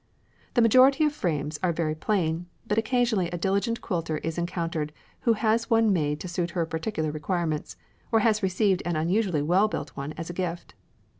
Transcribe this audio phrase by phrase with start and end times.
[0.55, 4.93] The majority of frames are very plain, but occasionally a diligent quilter is encountered
[5.29, 7.77] who has one made to suit her particular requirements,
[8.11, 10.73] or has received an unusually well built one as a gift.